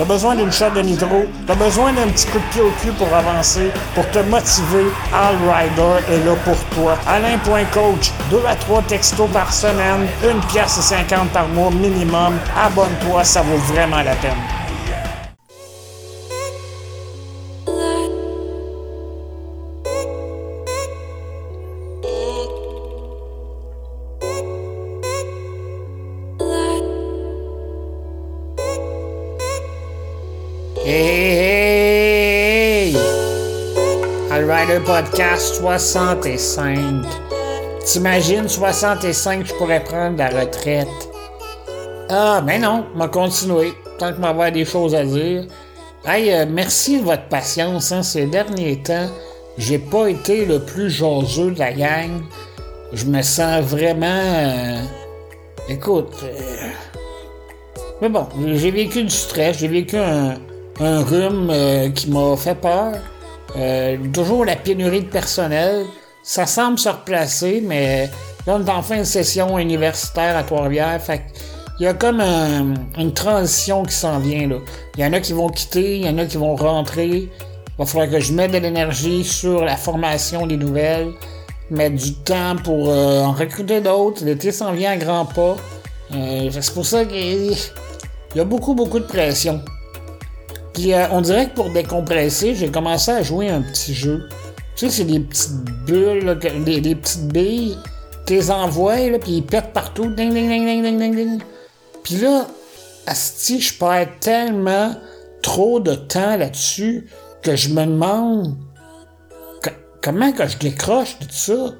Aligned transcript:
t'as 0.00 0.06
besoin 0.06 0.34
d'une 0.34 0.50
shot 0.50 0.70
de 0.74 0.80
nitro, 0.80 1.26
t'as 1.46 1.54
besoin 1.54 1.92
d'un 1.92 2.08
petit 2.08 2.26
coup 2.28 2.38
de 2.38 2.44
pied 2.52 2.62
au 2.62 2.70
cul 2.80 2.90
pour 2.92 3.14
avancer, 3.14 3.70
pour 3.94 4.08
te 4.10 4.18
motiver, 4.20 4.86
All 5.12 5.36
Rider 5.36 6.14
est 6.14 6.24
là 6.24 6.34
pour 6.42 6.56
toi. 6.74 6.96
Alain.coach, 7.06 8.10
2 8.30 8.40
à 8.48 8.54
3 8.54 8.80
textos 8.88 9.28
par 9.30 9.52
semaine, 9.52 10.08
une 10.24 10.40
pièce 10.46 10.78
et 10.78 10.94
50 10.94 11.28
par 11.28 11.48
mois 11.48 11.70
minimum. 11.70 12.38
Abonne-toi, 12.58 13.24
ça 13.24 13.42
vaut 13.42 13.58
vraiment 13.74 14.02
la 14.02 14.14
peine. 14.16 14.59
Hey, 30.84 31.34
hey! 32.94 32.96
All 34.30 34.44
Rider 34.46 34.80
Podcast 34.80 35.56
65. 35.60 37.04
T'imagines 37.84 38.48
65, 38.48 39.46
je 39.46 39.54
pourrais 39.54 39.84
prendre 39.84 40.16
la 40.16 40.28
retraite? 40.28 40.88
Ah, 42.08 42.40
mais 42.44 42.58
non, 42.58 42.86
m'a 42.94 43.08
continué. 43.08 43.72
Tant 43.98 44.12
que 44.12 44.20
m'avoir 44.20 44.50
des 44.52 44.64
choses 44.64 44.94
à 44.94 45.04
dire. 45.04 45.44
Hey, 46.06 46.32
euh, 46.32 46.46
merci 46.48 47.00
de 47.00 47.04
votre 47.04 47.28
patience. 47.28 47.92
Hein, 47.92 48.02
ces 48.02 48.24
derniers 48.26 48.82
temps, 48.82 49.08
j'ai 49.58 49.78
pas 49.78 50.08
été 50.08 50.46
le 50.46 50.60
plus 50.60 50.88
jaseux 50.90 51.50
de 51.50 51.58
la 51.58 51.72
gang. 51.72 52.22
Je 52.92 53.04
me 53.04 53.20
sens 53.22 53.60
vraiment. 53.62 54.06
euh, 54.06 54.80
écoute. 55.68 56.14
euh, 56.24 56.68
mais 58.00 58.08
bon, 58.08 58.26
j'ai 58.54 58.70
vécu 58.70 59.02
du 59.04 59.10
stress, 59.10 59.58
j'ai 59.58 59.68
vécu 59.68 59.98
un, 59.98 60.36
un 60.80 61.02
rhume 61.04 61.50
euh, 61.50 61.90
qui 61.90 62.10
m'a 62.10 62.36
fait 62.36 62.54
peur. 62.54 62.94
Euh, 63.56 63.96
toujours 64.12 64.44
la 64.44 64.56
pénurie 64.56 65.02
de 65.02 65.08
personnel. 65.08 65.84
Ça 66.22 66.46
semble 66.46 66.78
se 66.78 66.88
replacer, 66.88 67.62
mais 67.64 68.08
là, 68.46 68.56
on 68.58 68.64
est 68.64 68.70
en 68.70 68.82
fin 68.82 68.98
de 68.98 69.04
session 69.04 69.58
universitaire 69.58 70.36
à 70.36 70.42
Trois-Rivières. 70.42 71.00
Il 71.78 71.84
y 71.84 71.86
a 71.86 71.94
comme 71.94 72.20
un- 72.20 72.74
une 72.98 73.12
transition 73.14 73.82
qui 73.84 73.94
s'en 73.94 74.18
vient. 74.18 74.46
là. 74.48 74.56
Il 74.96 75.02
y 75.02 75.06
en 75.06 75.12
a 75.12 75.20
qui 75.20 75.32
vont 75.32 75.48
quitter, 75.48 75.96
il 75.98 76.06
y 76.06 76.08
en 76.08 76.18
a 76.18 76.26
qui 76.26 76.36
vont 76.36 76.54
rentrer. 76.56 77.08
Il 77.08 77.28
va 77.78 77.86
falloir 77.86 78.10
que 78.10 78.20
je 78.20 78.32
mette 78.34 78.52
de 78.52 78.58
l'énergie 78.58 79.24
sur 79.24 79.64
la 79.64 79.76
formation 79.76 80.46
des 80.46 80.58
nouvelles, 80.58 81.08
mettre 81.70 81.96
du 81.96 82.14
temps 82.14 82.56
pour 82.62 82.90
euh, 82.90 83.22
en 83.22 83.32
recruter 83.32 83.80
d'autres. 83.80 84.24
L'été 84.24 84.52
s'en 84.52 84.72
vient 84.72 84.92
à 84.92 84.96
grands 84.96 85.24
pas. 85.24 85.56
C'est 86.12 86.74
pour 86.74 86.84
ça 86.84 87.04
qu'il 87.04 87.54
y 88.34 88.40
a 88.40 88.44
beaucoup, 88.44 88.74
beaucoup 88.74 88.98
de 88.98 89.04
pression. 89.04 89.62
Puis 90.74 90.92
euh, 90.94 91.06
on 91.10 91.20
dirait 91.20 91.48
que 91.48 91.54
pour 91.54 91.70
décompresser, 91.70 92.54
j'ai 92.54 92.70
commencé 92.70 93.10
à 93.10 93.22
jouer 93.22 93.48
un 93.50 93.62
petit 93.62 93.94
jeu. 93.94 94.28
Tu 94.76 94.86
sais, 94.86 94.90
c'est 94.90 95.04
des 95.04 95.20
petites 95.20 95.52
bulles, 95.86 96.38
des, 96.64 96.94
petites 96.94 97.26
billes. 97.28 97.76
Tu 98.26 98.34
les 98.34 98.50
envoies, 98.50 99.10
là, 99.10 99.18
puis 99.18 99.32
ils 99.38 99.42
pètent 99.44 99.72
partout. 99.72 100.06
Ding, 100.14 100.32
ding, 100.32 100.48
ding, 100.48 100.64
ding, 100.64 100.82
ding, 100.82 100.98
ding, 100.98 101.14
ding. 101.16 101.40
Puis 102.04 102.16
là, 102.16 102.46
asti, 103.06 103.60
je 103.60 103.76
perds 103.78 104.08
tellement 104.20 104.94
trop 105.42 105.80
de 105.80 105.94
temps 105.94 106.36
là-dessus 106.36 107.08
que 107.42 107.56
je 107.56 107.70
me 107.70 107.84
demande 107.84 108.56
co- 109.62 109.70
comment 110.02 110.30
que 110.32 110.46
je 110.46 110.56
décroche 110.58 111.18
de 111.18 111.24
tout 111.24 111.30
ça. 111.32 111.74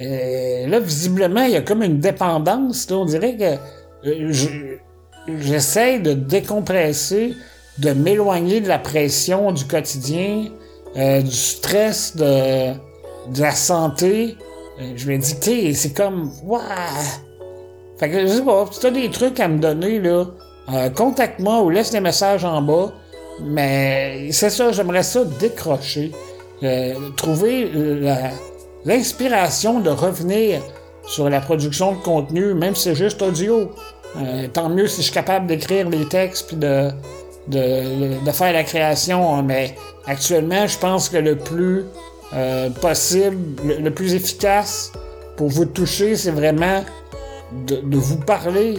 Euh, 0.00 0.66
là, 0.66 0.80
visiblement, 0.80 1.42
il 1.44 1.52
y 1.52 1.56
a 1.56 1.60
comme 1.62 1.82
une 1.82 2.00
dépendance. 2.00 2.90
là. 2.90 2.96
On 2.96 3.04
dirait 3.04 3.36
que 3.36 4.08
euh, 4.08 4.32
je- 4.32 4.76
j'essaie 5.40 6.00
de 6.00 6.14
décompresser, 6.14 7.34
de 7.78 7.90
m'éloigner 7.90 8.60
de 8.60 8.68
la 8.68 8.78
pression 8.78 9.52
du 9.52 9.64
quotidien, 9.64 10.46
euh, 10.96 11.22
du 11.22 11.32
stress 11.32 12.16
de, 12.16 12.72
la 13.38 13.50
santé. 13.52 14.36
Euh, 14.80 14.92
je 14.96 15.10
me 15.10 15.18
dis, 15.18 15.38
tu 15.40 15.74
c'est 15.74 15.92
comme, 15.92 16.30
waouh! 16.44 16.62
Fait 17.98 18.10
que 18.10 18.20
je 18.20 18.26
sais 18.26 18.42
pas, 18.42 18.66
si 18.70 18.80
t'as 18.80 18.90
des 18.90 19.10
trucs 19.10 19.40
à 19.40 19.48
me 19.48 19.58
donner, 19.58 19.98
là, 19.98 20.26
euh, 20.72 20.90
contacte-moi 20.90 21.62
ou 21.62 21.70
laisse 21.70 21.90
des 21.90 22.00
messages 22.00 22.44
en 22.44 22.62
bas. 22.62 22.92
Mais 23.40 24.30
c'est 24.30 24.50
ça, 24.50 24.70
j'aimerais 24.70 25.02
ça 25.02 25.24
décrocher. 25.24 26.12
Trouver 27.16 27.70
l'inspiration 28.86 29.80
de 29.80 29.90
revenir 29.90 30.62
sur 31.06 31.28
la 31.28 31.40
production 31.40 31.92
de 31.92 31.98
contenu, 31.98 32.54
même 32.54 32.74
si 32.74 32.84
c'est 32.84 32.94
juste 32.94 33.20
audio. 33.20 33.72
Tant 34.52 34.70
mieux 34.70 34.86
si 34.86 34.98
je 34.98 35.06
suis 35.06 35.12
capable 35.12 35.46
d'écrire 35.46 35.90
les 35.90 36.06
textes 36.06 36.46
puis 36.46 36.56
de, 36.56 36.90
de, 37.48 38.24
de 38.24 38.30
faire 38.30 38.52
la 38.52 38.64
création. 38.64 39.42
Mais 39.42 39.74
actuellement, 40.06 40.66
je 40.66 40.78
pense 40.78 41.08
que 41.08 41.16
le 41.16 41.36
plus 41.36 41.84
euh, 42.34 42.70
possible, 42.70 43.36
le, 43.64 43.90
plus 43.90 44.14
efficace 44.14 44.92
pour 45.36 45.48
vous 45.48 45.66
toucher, 45.66 46.16
c'est 46.16 46.30
vraiment 46.30 46.84
de, 47.66 47.76
de 47.76 47.96
vous 47.96 48.18
parler 48.18 48.74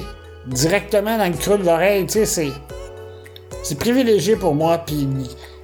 directement 0.47 1.17
dans 1.17 1.27
le 1.27 1.37
creux 1.37 1.57
de 1.57 1.65
l'oreille. 1.65 2.05
Tu 2.05 2.25
sais, 2.25 2.51
c'est 3.63 3.79
privilégié 3.79 4.35
pour 4.35 4.55
moi. 4.55 4.79
Puis 4.79 5.07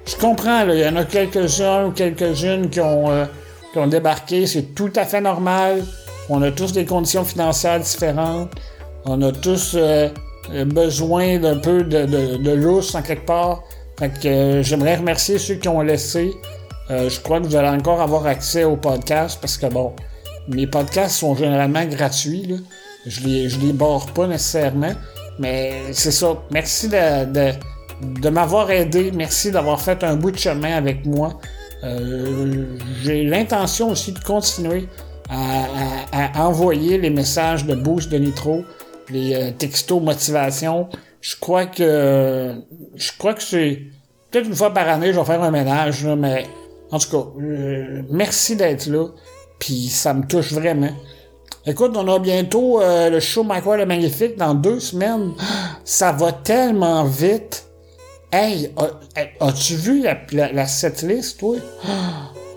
je 0.06 0.16
comprends, 0.16 0.66
il 0.68 0.78
y 0.78 0.86
en 0.86 0.96
a 0.96 1.04
quelques-uns 1.04 1.86
ou 1.86 1.90
quelques-unes 1.92 2.70
qui 2.70 2.80
euh, 2.80 3.24
qui 3.72 3.78
ont 3.78 3.86
débarqué. 3.86 4.46
C'est 4.46 4.74
tout 4.74 4.92
à 4.96 5.04
fait 5.04 5.20
normal. 5.20 5.84
On 6.28 6.42
a 6.42 6.50
tous 6.50 6.72
des 6.72 6.84
conditions 6.84 7.24
financières 7.24 7.80
différentes. 7.80 8.50
On 9.04 9.20
a 9.22 9.32
tous 9.32 9.74
euh, 9.74 10.08
besoin 10.66 11.38
d'un 11.38 11.58
peu 11.58 11.82
de, 11.84 12.04
de, 12.06 12.36
de 12.36 12.50
lousse 12.52 12.94
en 12.94 13.02
quelque 13.02 13.26
part. 13.26 13.62
Fait 13.98 14.08
que 14.10 14.28
euh, 14.28 14.62
j'aimerais 14.62 14.96
remercier 14.96 15.38
ceux 15.38 15.54
qui 15.56 15.68
ont 15.68 15.80
laissé. 15.82 16.32
Euh, 16.90 17.08
je 17.08 17.20
crois 17.20 17.40
que 17.40 17.46
vous 17.46 17.56
allez 17.56 17.68
encore 17.68 18.00
avoir 18.00 18.26
accès 18.26 18.64
au 18.64 18.76
podcast 18.76 19.38
parce 19.40 19.56
que 19.56 19.66
bon, 19.66 19.92
mes 20.48 20.66
podcasts 20.66 21.16
sont 21.16 21.34
généralement 21.36 21.84
gratuits. 21.84 22.46
Là. 22.46 22.56
Je 23.06 23.20
les, 23.20 23.48
je 23.48 23.60
les 23.60 23.72
barre 23.72 24.06
pas 24.06 24.26
nécessairement. 24.26 24.92
Mais 25.38 25.72
c'est 25.92 26.10
ça. 26.10 26.42
Merci 26.50 26.88
de, 26.88 27.24
de, 27.32 27.52
de 28.20 28.28
m'avoir 28.28 28.70
aidé. 28.70 29.12
Merci 29.14 29.50
d'avoir 29.50 29.80
fait 29.80 30.02
un 30.04 30.16
bout 30.16 30.30
de 30.32 30.38
chemin 30.38 30.74
avec 30.76 31.06
moi. 31.06 31.38
Euh, 31.84 32.64
J'ai 33.02 33.24
l'intention 33.24 33.90
aussi 33.90 34.12
de 34.12 34.18
continuer 34.20 34.88
à, 35.30 35.64
à- 36.12 36.40
à 36.42 36.46
envoyer 36.46 36.98
les 36.98 37.10
messages 37.10 37.64
de 37.64 37.74
boost 37.74 38.10
de 38.10 38.18
Nitro, 38.18 38.64
les 39.12 39.34
euh, 39.34 39.50
textos 39.52 40.00
motivation. 40.00 40.88
Je 41.20 41.36
crois 41.38 41.66
que 41.66 42.54
je 42.94 43.10
crois 43.18 43.34
que 43.34 43.42
c'est 43.42 43.82
peut-être 44.30 44.46
une 44.46 44.56
fois 44.56 44.72
par 44.72 44.88
année, 44.88 45.12
je 45.12 45.18
vais 45.18 45.24
faire 45.24 45.42
un 45.42 45.50
ménage, 45.50 46.04
mais 46.04 46.46
en 46.90 46.98
tout 46.98 47.10
cas, 47.10 47.40
euh, 47.40 48.02
merci 48.10 48.56
d'être 48.56 48.86
là. 48.86 49.06
Puis 49.58 49.88
ça 49.88 50.14
me 50.14 50.26
touche 50.26 50.52
vraiment. 50.52 50.90
Écoute, 51.64 51.92
on 51.94 52.08
a 52.08 52.18
bientôt 52.18 52.80
euh, 52.80 53.08
le 53.08 53.20
show 53.20 53.44
Michael 53.44 53.80
le 53.80 53.86
Magnifique 53.86 54.36
dans 54.36 54.54
deux 54.54 54.80
semaines. 54.80 55.32
Ça 55.84 56.10
va 56.10 56.32
tellement 56.32 57.04
vite. 57.04 57.66
Hey, 58.32 58.74
as-tu 59.40 59.74
vu 59.74 60.02
la, 60.02 60.16
la, 60.32 60.52
la 60.52 60.66
setlist, 60.66 61.38
toi? 61.38 61.56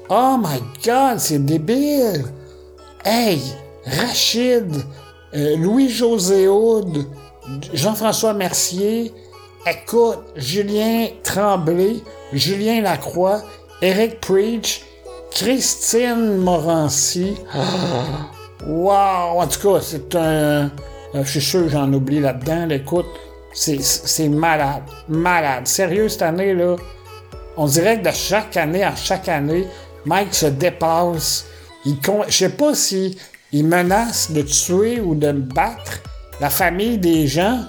Oh 0.09 0.37
my 0.39 0.59
god, 0.85 1.19
c'est 1.19 1.43
débile! 1.43 2.23
Hey, 3.03 3.39
Rachid, 3.85 4.71
euh, 5.33 5.57
Louis-José 5.57 6.47
Houd, 6.47 7.05
Jean-François 7.73 8.33
Mercier, 8.33 9.13
écoute, 9.65 10.19
Julien 10.35 11.07
Tremblay, 11.23 11.97
Julien 12.33 12.81
Lacroix, 12.81 13.41
Eric 13.81 14.19
Preach, 14.21 14.83
Christine 15.31 16.37
Morancy. 16.37 17.35
Wow! 18.67 19.41
En 19.41 19.47
tout 19.47 19.59
cas, 19.59 19.79
c'est 19.81 20.15
un. 20.15 20.19
euh, 20.21 20.67
je 21.13 21.29
suis 21.29 21.41
sûr 21.41 21.63
que 21.63 21.69
j'en 21.69 21.91
oublie 21.93 22.19
là-dedans. 22.19 22.65
là. 22.65 22.75
Écoute, 22.75 23.05
c'est, 23.53 23.79
c'est 23.81 24.27
malade. 24.27 24.81
Malade. 25.07 25.67
Sérieux, 25.67 26.09
cette 26.09 26.23
année, 26.23 26.53
là. 26.55 26.75
On 27.57 27.67
dirait 27.67 27.99
que 28.01 28.07
de 28.09 28.13
chaque 28.13 28.57
année 28.57 28.83
à 28.83 28.95
chaque 28.95 29.29
année, 29.29 29.67
Mike 30.05 30.33
se 30.33 30.47
dépasse. 30.47 31.45
Il 31.85 32.01
con... 32.01 32.23
Je 32.27 32.33
sais 32.33 32.49
pas 32.49 32.73
si 32.73 33.17
il 33.55 33.65
menace 33.65 34.31
de 34.31 34.41
tuer 34.41 34.99
ou 34.99 35.15
de 35.15 35.31
battre 35.31 36.01
la 36.41 36.49
famille 36.49 36.97
des 36.97 37.25
gens, 37.25 37.59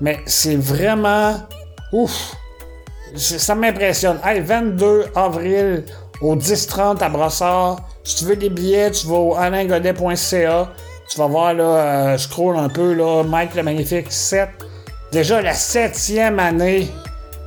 mais 0.00 0.18
c'est 0.26 0.56
vraiment. 0.56 1.36
Ouf! 1.92 2.34
Ça 3.14 3.54
m'impressionne. 3.54 4.18
Hey, 4.24 4.40
22 4.40 5.04
avril 5.14 5.84
au 6.20 6.34
10-30 6.34 7.00
à 7.00 7.08
Brossard. 7.08 7.76
Si 8.02 8.16
tu 8.16 8.24
veux 8.24 8.34
des 8.34 8.50
billets, 8.50 8.90
tu 8.90 9.06
vas 9.06 9.14
au 9.14 9.36
alaingodet.ca. 9.36 10.72
Tu 11.08 11.18
vas 11.18 11.26
voir, 11.28 11.54
là, 11.54 11.62
euh, 11.62 12.18
scroll 12.18 12.56
un 12.56 12.68
peu, 12.68 12.92
là, 12.92 13.22
Mike 13.22 13.54
le 13.54 13.62
Magnifique 13.62 14.10
7. 14.10 14.48
Déjà 15.12 15.40
la 15.40 15.54
septième 15.54 16.40
année, 16.40 16.90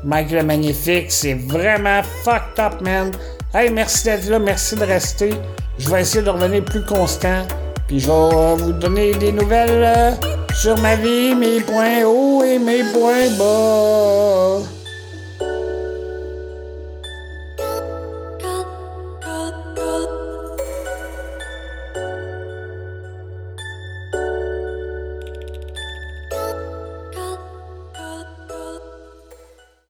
Mike 0.06 0.32
le 0.32 0.44
Magnifique. 0.44 1.12
C'est 1.12 1.34
vraiment 1.34 2.02
fucked 2.24 2.60
up, 2.60 2.80
man. 2.80 3.12
Hey, 3.54 3.70
merci 3.70 4.06
d'être 4.06 4.30
là, 4.30 4.40
merci 4.40 4.76
de 4.78 4.86
rester. 4.86 5.32
Je 5.78 5.90
vais 5.90 6.00
essayer 6.00 6.24
de 6.24 6.30
revenir 6.30 6.64
plus 6.64 6.86
constant. 6.86 7.44
Puis 7.90 8.02
je 8.02 8.08
vais 8.08 8.64
vous 8.64 8.72
donner 8.74 9.16
des 9.16 9.32
nouvelles 9.32 10.16
sur 10.54 10.78
ma 10.78 10.96
vie, 10.96 11.34
mes 11.34 11.60
points 11.60 12.04
hauts 12.06 12.44
et 12.44 12.60
mes 12.60 12.84
points 12.84 13.32
bas. 13.40 14.79